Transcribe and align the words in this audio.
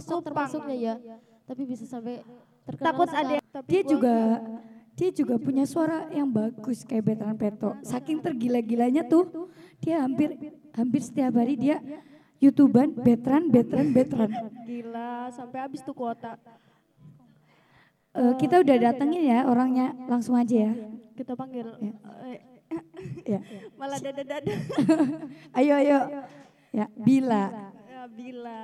sok 0.00 0.22
Kupang. 0.22 0.48
termasuknya 0.48 0.76
ya. 0.76 0.94
Tapi 1.44 1.62
bisa 1.66 1.84
sampai 1.84 2.22
terkenal 2.64 2.88
Takut 2.94 3.08
ada 3.10 3.36
Dia 3.66 3.82
juga 3.84 4.14
dia 4.92 5.10
juga 5.10 5.34
punya 5.40 5.64
suara 5.64 6.06
yang 6.12 6.28
bagus 6.28 6.84
kayak 6.84 7.04
Veteran 7.16 7.36
Peto. 7.36 7.74
Saking 7.82 8.20
tergila-gilanya 8.20 9.02
tuh 9.08 9.48
dia 9.80 10.04
hampir 10.04 10.36
hampir 10.72 11.00
setiap 11.02 11.32
hari 11.36 11.56
dia 11.58 11.80
YouTuber 12.38 12.90
veteran 13.02 13.48
veteran 13.48 13.90
veteran. 13.94 14.30
gila 14.66 15.30
sampai 15.30 15.58
habis 15.62 15.80
tuh 15.82 15.94
kuota. 15.94 16.36
Eh, 18.12 18.34
kita 18.36 18.60
udah 18.60 18.76
datengin 18.76 19.24
ya 19.24 19.48
orangnya 19.48 19.96
langsung 20.04 20.36
aja 20.36 20.68
ya. 20.68 20.72
Kita 21.16 21.32
panggil. 21.32 21.66
Ya. 21.80 21.94
eh, 22.28 22.40
Ya. 23.28 23.40
malah 23.80 24.00
dada-dada. 24.00 24.48
Ayo 25.60 25.72
ayo. 25.76 25.98
Ya, 26.72 26.88
Bila. 26.96 27.44
Ya, 27.84 28.02
bila. 28.08 28.60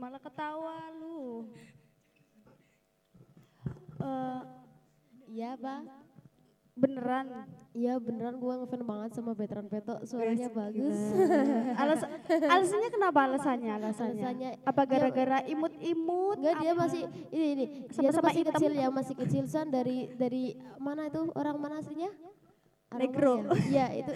Malah 0.00 0.16
ketawa 0.18 0.76
lu. 0.96 1.44
Eh, 4.00 4.40
Iya, 5.30 5.54
Pak. 5.54 5.80
beneran. 6.74 7.26
Iya 7.70 8.00
beneran 8.00 8.40
gue 8.40 8.54
ngefans 8.56 8.82
banget 8.82 9.10
sama 9.12 9.36
Veteran 9.36 9.68
Peto, 9.68 10.00
suaranya 10.02 10.48
bagus. 10.48 10.96
Alas, 11.82 12.00
alasannya 12.26 12.88
kenapa 12.88 13.28
alasannya 13.28 13.70
alasannya? 13.70 14.24
Alasannya, 14.24 14.50
Apa 14.64 14.82
gara-gara 14.88 15.44
imut-imut? 15.44 16.40
Enggak 16.40 16.56
dia 16.56 16.72
masih 16.72 17.02
ini 17.28 17.46
ini 17.52 17.64
dia 17.84 17.84
tuh 17.84 17.94
Sama-sama 18.16 18.26
masih 18.26 18.40
hitam. 18.40 18.52
kecil 18.56 18.72
ya 18.72 18.88
masih 18.88 19.14
kecil 19.14 19.44
san 19.44 19.68
dari 19.68 20.08
dari 20.16 20.44
mana 20.80 21.06
itu 21.06 21.20
orang 21.36 21.60
mana 21.60 21.74
aslinya? 21.78 22.08
Negro. 22.98 23.46
ya? 23.46 23.54
Iya 23.70 23.86
itu. 24.02 24.12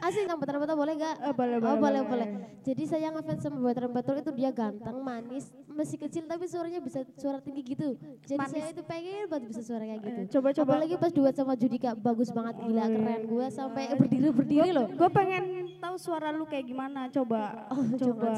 Asli 0.00 0.24
yang 0.24 0.40
veteran 0.40 0.64
peto 0.64 0.72
boleh 0.72 0.94
gak? 0.96 1.16
Eh, 1.20 1.34
boleh, 1.36 1.56
oh, 1.60 1.76
boleh, 1.76 1.76
boleh, 1.76 2.02
boleh. 2.08 2.28
boleh. 2.32 2.62
Jadi 2.64 2.82
saya 2.88 3.12
ngefans 3.12 3.44
sama 3.44 3.60
peto 3.76 4.12
itu 4.16 4.30
dia 4.32 4.50
ganteng, 4.56 4.96
manis, 5.04 5.52
masih 5.68 6.00
kecil 6.00 6.24
tapi 6.24 6.48
suaranya 6.48 6.80
bisa 6.80 7.04
suara 7.20 7.44
tinggi 7.44 7.60
gitu. 7.62 8.00
Jadi 8.24 8.40
Manis. 8.40 8.52
saya 8.56 8.66
itu 8.72 8.82
pengen 8.88 9.28
banget 9.28 9.44
bisa 9.52 9.62
suara 9.62 9.84
kayak 9.84 10.00
gitu. 10.00 10.20
Eh, 10.24 10.26
coba-coba. 10.32 10.70
Apalagi 10.74 10.94
pas 10.96 11.12
duet 11.12 11.34
sama 11.36 11.54
Judika 11.60 11.92
bagus 11.92 12.32
banget 12.32 12.54
gila 12.64 12.84
keren 12.88 13.20
gue 13.28 13.46
sampai 13.52 13.84
berdiri 14.00 14.28
berdiri 14.32 14.70
loh. 14.72 14.86
Gue 14.88 15.10
pengen 15.12 15.44
tahu 15.76 15.96
suara 16.00 16.32
lu 16.32 16.48
kayak 16.48 16.64
gimana, 16.64 17.12
coba. 17.12 17.68
Oh, 17.68 17.84
coba. 18.00 18.28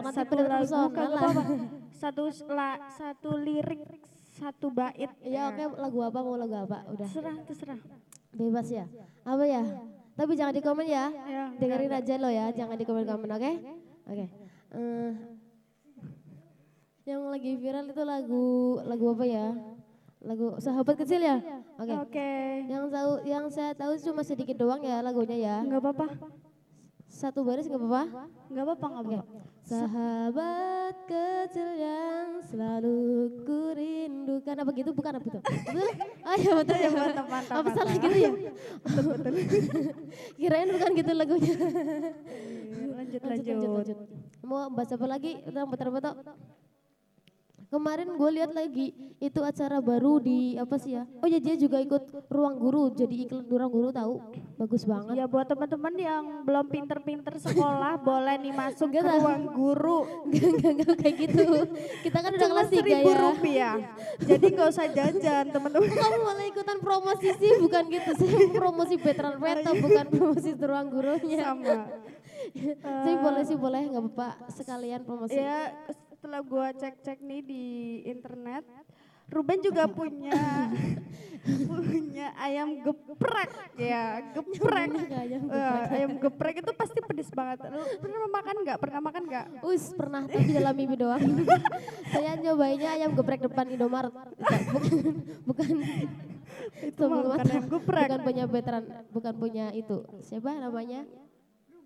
nanti 0.00 0.16
Satu 0.16 0.34
lagu 0.40 0.76
kagak 0.96 1.12
apa-apa. 1.12 1.42
Satu 1.92 2.22
la, 2.48 2.70
satu 2.96 3.30
lirik, 3.36 3.84
satu 4.32 4.72
bait. 4.72 5.12
Ya 5.20 5.52
oke 5.52 5.76
lagu 5.76 5.98
apa 6.00 6.18
mau 6.24 6.40
lagu 6.40 6.56
apa 6.56 6.88
udah. 6.88 7.04
Terserah, 7.04 7.36
terserah. 7.44 7.80
Bebas 8.32 8.68
ya. 8.68 8.84
Apa 9.24 9.44
ya? 9.44 9.62
Tapi 10.18 10.32
jangan 10.34 10.54
di 10.54 10.62
komen 10.64 10.86
ya. 10.88 11.08
Ya, 11.30 11.44
Dengerin 11.56 11.94
aja 11.94 12.14
lo 12.18 12.28
ya, 12.28 12.50
jangan 12.50 12.74
di 12.74 12.84
komen-komen, 12.84 13.30
oke? 13.30 13.52
Oke. 14.08 14.26
Eh, 14.74 15.12
yang 17.08 17.24
lagi 17.32 17.56
viral 17.56 17.88
itu 17.88 18.02
lagu 18.04 18.46
lagu 18.84 19.06
apa 19.16 19.24
ya? 19.24 19.46
Lagu 20.20 20.58
sahabat 20.60 20.98
kecil 20.98 21.22
ya? 21.24 21.40
Oke. 21.78 21.94
Oke. 22.04 22.30
Yang 22.66 22.84
tahu 22.90 23.10
yang 23.24 23.44
saya 23.48 23.72
tahu 23.72 23.94
cuma 23.96 24.20
sedikit 24.26 24.58
doang 24.58 24.82
ya 24.82 25.00
lagunya 25.00 25.38
ya. 25.38 25.56
Enggak 25.64 25.88
apa-apa. 25.88 26.06
Satu 27.18 27.42
baris 27.42 27.66
nggak 27.66 27.82
apa-apa? 27.82 28.02
Enggak 28.46 28.64
apa-apa, 28.64 28.86
enggak 28.86 29.02
Oke. 29.02 29.16
apa-apa. 29.18 29.38
Sahabat 29.68 30.94
kecil 31.10 31.68
yang 31.76 32.38
selalu 32.46 32.98
kurindukan 33.42 34.54
apa 34.54 34.70
gitu 34.70 34.90
bukan 34.94 35.18
apa 35.18 35.26
itu? 35.26 35.40
Betul? 35.42 35.90
Oh 36.22 36.34
iya 36.38 36.50
betul 36.62 36.76
ya. 36.78 36.88
Mantap, 36.94 37.26
mantap, 37.26 37.56
Apa 37.58 37.68
salah 37.74 37.94
gitu 37.98 38.16
ya? 38.22 38.30
Kirain 40.38 40.68
bukan 40.70 40.90
gitu 40.94 41.10
lagunya. 41.18 41.54
Lanjut, 41.58 43.20
lanjut, 43.20 43.20
lanjut. 43.26 43.46
lanjut, 43.50 43.70
lanjut. 43.82 43.98
Mau 44.46 44.70
bahas 44.70 44.90
apa 44.94 45.06
lagi? 45.10 45.32
Tentang 45.42 45.66
betul-betul. 45.66 46.14
Kemarin 47.68 48.16
gue 48.16 48.30
lihat 48.32 48.56
lagi 48.56 48.96
itu 49.20 49.40
acara 49.44 49.76
baru 49.84 50.16
di 50.24 50.56
apa 50.56 50.80
sih 50.80 50.96
ya? 50.96 51.04
Oh 51.20 51.28
ya 51.28 51.36
dia 51.36 51.52
juga 51.52 51.76
ikut 51.84 52.00
ruang 52.32 52.56
guru 52.56 52.88
jadi 52.96 53.28
iklan 53.28 53.44
ruang 53.44 53.68
guru 53.68 53.88
tahu 53.92 54.24
bagus 54.56 54.88
banget. 54.88 55.20
Ya 55.20 55.28
buat 55.28 55.44
teman-teman 55.44 55.92
yang 56.00 56.22
belum 56.48 56.64
pinter-pinter 56.72 57.36
sekolah 57.36 58.00
boleh 58.08 58.40
nih 58.40 58.56
masuk 58.56 58.88
ke 58.88 59.04
Enggak 59.04 59.04
lah. 59.04 59.20
ruang 59.20 59.42
guru. 59.52 59.98
Enggak 60.32 60.96
kayak 60.96 61.16
gitu. 61.28 61.44
Kita 62.08 62.18
kan 62.24 62.30
udah 62.40 62.48
kelas 62.56 62.68
3 62.72 62.78
seribu 62.80 63.10
ya. 63.12 63.18
rupiah. 63.20 63.74
Jadi 64.16 64.46
nggak 64.48 64.68
usah 64.72 64.86
jajan 64.88 65.44
teman-teman. 65.52 65.88
Kamu 65.92 66.16
malah 66.24 66.46
ikutan 66.48 66.78
promosi 66.80 67.28
sih, 67.36 67.52
bukan 67.60 67.84
gitu. 67.92 68.10
Saya 68.16 68.48
promosi 68.48 68.94
veteran 68.96 69.36
veto, 69.36 69.70
bukan 69.76 70.04
promosi 70.08 70.50
ruang 70.56 70.88
gurunya. 70.88 71.44
Sama. 71.44 71.76
Tapi 72.80 73.12
boleh 73.20 73.42
sih, 73.44 73.60
boleh 73.60 73.92
nggak 73.92 74.04
apa-apa. 74.08 74.28
Sekalian 74.56 75.04
promosi. 75.04 75.36
Ya 75.36 75.76
setelah 76.18 76.42
gua 76.42 76.74
cek-cek 76.74 77.22
nih 77.22 77.40
di 77.46 77.64
internet, 78.10 78.66
Ruben 79.30 79.62
juga 79.62 79.86
punya 79.86 80.66
punya 81.70 82.34
ayam 82.42 82.82
geprek 82.82 83.54
ya, 83.78 84.18
geprek. 84.34 84.90
Nyambungnya 84.90 85.40
ke 85.46 85.62
ayam 85.94 86.12
geprek 86.18 86.54
itu 86.58 86.72
pasti 86.74 86.98
pedes 86.98 87.30
banget. 87.30 87.70
Lu 87.70 87.86
pernah 88.02 88.26
makan 88.34 88.54
nggak? 88.66 88.78
Pernah 88.82 89.00
makan 89.04 89.22
nggak? 89.30 89.46
Us 89.62 89.94
pernah 89.94 90.26
tapi 90.26 90.50
dalam 90.50 90.74
mimpi 90.74 90.98
doang. 90.98 91.22
Saya 92.10 92.34
nyobainnya 92.34 92.98
ayam 92.98 93.14
geprek 93.14 93.46
depan 93.46 93.70
Indomaret. 93.70 94.10
Bukan, 94.10 94.90
bukan. 95.46 95.70
Itu 96.82 97.04
bukan 97.06 97.38
ayam 97.46 97.66
geprek. 97.70 98.08
Bukan 98.10 98.20
punya 98.26 98.44
veteran, 98.50 98.84
bukan 99.14 99.34
punya 99.38 99.66
itu. 99.70 100.02
Siapa 100.24 100.56
namanya? 100.58 101.06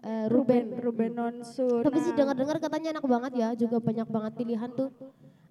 Eh, 0.03 0.27
Ruben. 0.27 0.65
Ruben 0.77 1.13
Nonsu. 1.13 1.79
Tapi 1.81 1.99
sih 1.99 2.11
Nah, 2.11 2.19
dengar-dengar 2.19 2.59
katanya 2.59 2.89
enak 2.93 3.07
banget 3.07 3.33
ya, 3.33 3.49
juga 3.55 3.79
banyak 3.79 4.05
banget 4.05 4.33
pilihan 4.35 4.67
tuh. 4.69 4.91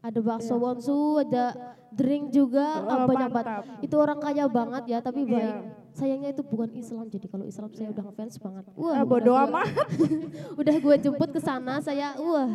Ada 0.02 0.20
bakso 0.20 0.58
wonsu, 0.58 0.98
ada 1.20 1.54
drink 1.90 2.30
juga, 2.30 2.82
Oh, 2.82 3.06
banyak 3.06 3.30
banget. 3.30 3.64
Itu 3.80 3.96
orang 3.96 4.18
kaya 4.18 4.50
banget 4.50 4.84
ya, 4.88 5.00
tapi 5.00 5.24
Iya. 5.24 5.32
baik. 5.32 5.56
Sayangnya 5.94 6.30
itu 6.32 6.42
bukan 6.42 6.68
Islam, 6.74 7.06
jadi 7.06 7.28
kalau 7.28 7.46
Islam 7.46 7.70
saya 7.70 7.90
udah 7.90 8.04
ngefans 8.04 8.36
banget. 8.38 8.64
Wah, 8.74 8.92
Ah, 8.94 9.04
bodo 9.04 9.30
udah 9.30 9.46
gua- 9.46 9.46
amat. 9.48 9.68
udah 10.60 10.76
gue 10.76 10.96
jemput 11.00 11.30
ke 11.30 11.40
sana, 11.40 11.80
saya 11.80 12.18
wah, 12.18 12.50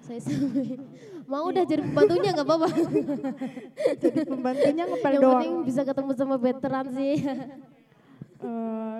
saya 0.00 0.20
sampai 0.20 0.76
mau 1.24 1.48
udah 1.48 1.64
jadi 1.64 1.80
pembantunya 1.80 2.30
nggak 2.30 2.44
apa-apa. 2.44 2.68
Jadi 4.02 4.20
pembantunya 4.22 4.84
ngepel 4.84 5.10
Yang 5.10 5.22
doang. 5.22 5.32
penting 5.32 5.54
bisa 5.64 5.80
ketemu 5.82 6.10
sama 6.12 6.36
veteran 6.36 6.86
sih. 6.92 7.14
Eh, 8.38 8.98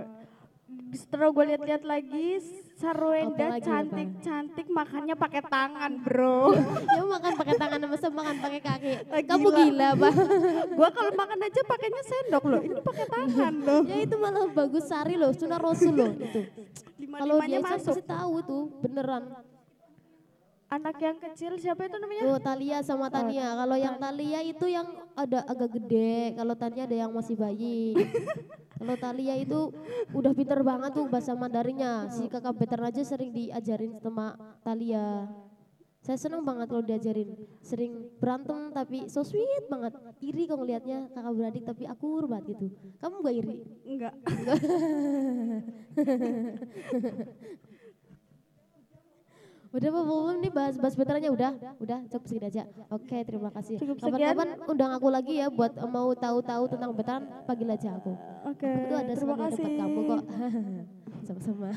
setelah 0.93 1.33
gue 1.33 1.45
lihat-lihat 1.57 1.83
lagi, 1.89 2.37
Sarwenda 2.77 3.57
lagi, 3.57 3.65
cantik-cantik 3.65 4.67
makannya 4.69 5.17
pakai 5.17 5.41
tangan, 5.41 5.93
bro. 6.05 6.53
ya 6.97 7.03
makan 7.07 7.33
pakai 7.39 7.55
tangan 7.57 7.79
masa 7.89 8.09
makan 8.13 8.37
pakai 8.43 8.61
kaki. 8.61 8.93
Kamu 9.25 9.49
gila. 9.57 9.89
Bang. 9.97 10.15
gue 10.79 10.89
kalau 10.93 11.13
makan 11.17 11.39
aja 11.49 11.61
pakainya 11.65 12.03
sendok 12.05 12.45
loh, 12.45 12.61
ini 12.61 12.81
pakai 12.85 13.07
tangan 13.09 13.55
loh. 13.65 13.83
ya 13.89 13.97
itu 14.05 14.17
malah 14.21 14.45
bagus 14.53 14.85
sari 14.85 15.15
loh, 15.17 15.33
sunnah 15.33 15.61
rasul 15.61 15.97
loh 15.97 16.13
itu. 16.13 16.41
Kalau 17.13 17.35
dia 17.41 17.59
Islam 17.61 17.73
masuk. 17.73 17.95
pasti 17.97 18.03
tahu 18.05 18.35
tuh, 18.45 18.63
beneran. 18.85 19.23
Anak 20.73 20.97
yang 21.05 21.21
kecil 21.21 21.53
siapa 21.61 21.85
itu 21.85 22.01
namanya? 22.01 22.25
Tuh 22.25 22.41
Talia 22.41 22.81
sama 22.81 23.13
Tania. 23.13 23.53
Kalau 23.53 23.77
yang 23.77 24.01
Talia 24.01 24.41
itu 24.41 24.73
yang 24.73 24.89
ada 25.13 25.45
agak 25.45 25.77
gede, 25.77 26.33
kalau 26.33 26.57
Tania 26.57 26.89
ada 26.89 26.97
yang 26.97 27.13
masih 27.13 27.37
bayi. 27.37 27.93
Kalau 28.83 28.99
Talia 28.99 29.39
itu 29.39 29.71
udah 30.11 30.35
pinter 30.35 30.59
banget 30.67 30.99
tuh 30.99 31.07
bahasa 31.07 31.39
Mandarinnya. 31.39 32.11
Si 32.11 32.27
kakak 32.27 32.59
veteran 32.59 32.91
aja 32.91 33.07
sering 33.07 33.31
diajarin 33.31 33.95
sama 34.03 34.35
Talia. 34.67 35.31
Saya 36.03 36.19
senang 36.19 36.43
banget 36.43 36.67
kalau 36.67 36.83
diajarin. 36.83 37.31
Sering 37.63 38.11
berantem 38.19 38.75
tapi 38.75 39.07
so 39.07 39.23
sweet 39.23 39.71
banget. 39.71 39.95
Iri 40.19 40.51
kalau 40.51 40.67
ngelihatnya 40.67 41.15
kakak 41.15 41.31
beradik 41.31 41.63
tapi 41.63 41.87
akur 41.87 42.27
banget 42.27 42.59
gitu. 42.59 42.75
Kamu 42.99 43.23
gak 43.23 43.35
iri? 43.39 43.63
Enggak. 43.87 44.19
Udah 49.73 49.89
apa 49.89 50.01
belum 50.05 50.37
nih 50.45 50.53
bahas-bahas 50.53 50.95
veterannya 51.01 51.31
udah? 51.33 51.53
Udah 51.81 51.99
cukup 52.13 52.29
segini 52.29 52.47
aja. 52.53 52.69
Oke, 52.93 53.25
terima 53.25 53.49
kasih. 53.49 53.81
Kapan-kapan 53.81 54.49
undang 54.69 54.93
aku 54.93 55.09
lagi 55.09 55.41
ya 55.41 55.49
buat 55.49 55.73
mau 55.89 56.13
tahu-tahu 56.13 56.69
tentang 56.69 56.93
veteran, 56.93 57.25
panggil 57.49 57.73
aja 57.73 57.97
aku. 57.97 58.13
Oke, 58.53 58.69
tuh 58.69 58.97
ada 59.01 59.13
terima 59.17 59.37
kasih. 59.49 59.65
kamu 59.65 60.01
kok. 60.05 60.23
Sama-sama. 61.27 61.73